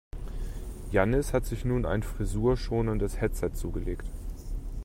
Jannis 0.91 1.31
hat 1.31 1.45
sich 1.45 1.63
nun 1.63 1.85
ein 1.85 2.01
frisurschonendes 2.01 3.21
Headset 3.21 3.51
zugelegt. 3.53 4.07